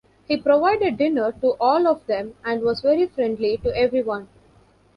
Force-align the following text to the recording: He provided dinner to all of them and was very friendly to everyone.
He 0.27 0.35
provided 0.35 0.97
dinner 0.97 1.31
to 1.43 1.51
all 1.61 1.85
of 1.85 2.07
them 2.07 2.33
and 2.43 2.63
was 2.63 2.81
very 2.81 3.05
friendly 3.05 3.57
to 3.57 3.69
everyone. 3.77 4.29